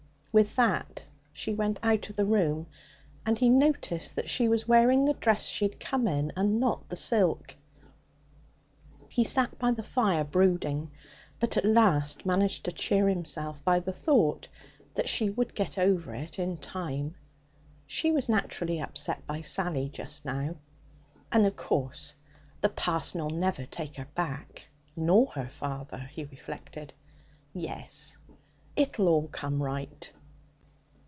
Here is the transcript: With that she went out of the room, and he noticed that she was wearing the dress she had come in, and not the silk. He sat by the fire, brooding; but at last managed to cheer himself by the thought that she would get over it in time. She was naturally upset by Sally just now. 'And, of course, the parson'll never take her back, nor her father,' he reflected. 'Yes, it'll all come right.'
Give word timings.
With 0.33 0.55
that 0.55 1.03
she 1.33 1.53
went 1.53 1.77
out 1.83 2.09
of 2.09 2.15
the 2.15 2.23
room, 2.23 2.67
and 3.25 3.37
he 3.37 3.49
noticed 3.49 4.15
that 4.15 4.29
she 4.29 4.47
was 4.47 4.65
wearing 4.65 5.03
the 5.03 5.13
dress 5.15 5.43
she 5.45 5.65
had 5.65 5.77
come 5.77 6.07
in, 6.07 6.31
and 6.37 6.57
not 6.57 6.87
the 6.87 6.95
silk. 6.95 7.53
He 9.09 9.25
sat 9.25 9.59
by 9.59 9.71
the 9.71 9.83
fire, 9.83 10.23
brooding; 10.23 10.89
but 11.41 11.57
at 11.57 11.65
last 11.65 12.25
managed 12.25 12.63
to 12.63 12.71
cheer 12.71 13.09
himself 13.09 13.61
by 13.65 13.81
the 13.81 13.91
thought 13.91 14.47
that 14.95 15.09
she 15.09 15.29
would 15.29 15.53
get 15.53 15.77
over 15.77 16.15
it 16.15 16.39
in 16.39 16.55
time. 16.55 17.15
She 17.85 18.13
was 18.13 18.29
naturally 18.29 18.79
upset 18.79 19.25
by 19.25 19.41
Sally 19.41 19.89
just 19.89 20.23
now. 20.23 20.55
'And, 21.29 21.45
of 21.45 21.57
course, 21.57 22.15
the 22.61 22.69
parson'll 22.69 23.31
never 23.31 23.65
take 23.65 23.97
her 23.97 24.07
back, 24.15 24.69
nor 24.95 25.25
her 25.33 25.49
father,' 25.49 26.09
he 26.13 26.23
reflected. 26.23 26.93
'Yes, 27.53 28.17
it'll 28.77 29.09
all 29.09 29.27
come 29.27 29.61
right.' 29.61 30.13